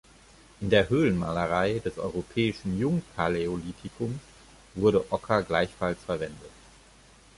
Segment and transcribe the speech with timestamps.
[0.61, 4.17] In der Höhlenmalerei des europäischen Jungpaläolithikums
[4.73, 6.49] wurde Ocker gleichfalls verwendet.